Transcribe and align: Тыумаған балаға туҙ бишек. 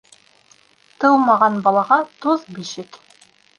Тыумаған 1.03 1.61
балаға 1.69 2.01
туҙ 2.25 2.51
бишек. 2.59 3.01